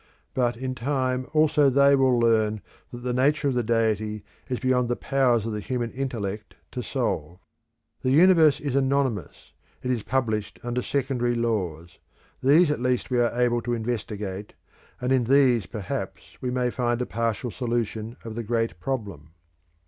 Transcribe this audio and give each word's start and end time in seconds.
But 0.33 0.57
in 0.57 0.73
time 0.73 1.27
also 1.31 1.69
they 1.69 1.95
will 1.95 2.17
learn 2.19 2.61
that 2.91 3.03
the 3.03 3.13
nature 3.13 3.47
of 3.47 3.53
the 3.53 3.61
Deity 3.61 4.23
is 4.49 4.57
beyond 4.59 4.89
the 4.89 4.95
powers 4.95 5.45
of 5.45 5.53
the 5.53 5.59
human 5.59 5.91
intellect 5.91 6.55
to 6.71 6.81
solve. 6.81 7.37
The 8.01 8.09
universe 8.09 8.59
is 8.59 8.73
anonymous; 8.75 9.51
it 9.83 9.91
is 9.91 10.01
published 10.01 10.57
under 10.63 10.81
secondary 10.81 11.35
laws; 11.35 11.99
these 12.41 12.71
at 12.71 12.79
least 12.79 13.11
we 13.11 13.19
are 13.19 13.39
able 13.39 13.61
to 13.61 13.75
investigate, 13.75 14.53
and 14.99 15.11
in 15.11 15.25
these 15.25 15.67
perhaps 15.67 16.35
we 16.41 16.49
may 16.49 16.71
find 16.71 16.99
a 16.99 17.05
partial 17.05 17.51
solution 17.51 18.17
of 18.25 18.33
the 18.33 18.41
great 18.41 18.79
problem. 18.79 19.29